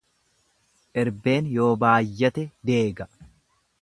[1.03, 3.09] Erbeen yoo baayyate deega.